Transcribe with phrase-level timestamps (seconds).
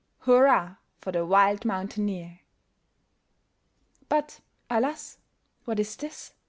[0.21, 2.39] Hurrah, for the wild mountaineer!
[4.09, 5.19] But, alas!
[5.65, 6.33] what is this?